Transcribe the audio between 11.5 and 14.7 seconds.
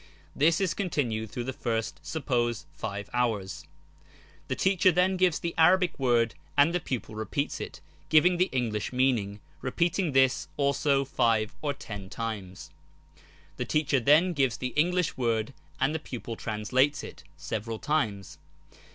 or ten times. The teacher then gives the